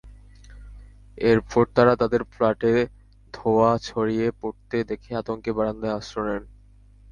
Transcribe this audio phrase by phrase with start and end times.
[1.23, 2.71] এরপর তাঁরা তাঁদের ফ্ল্যাটে
[3.33, 6.43] ধোঁয়া ছড়িয়ে পড়তে দেখে আতঙ্কে বারান্দায় আশ্রয় নেন।